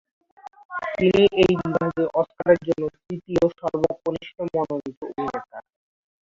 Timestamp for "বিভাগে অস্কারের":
1.61-2.59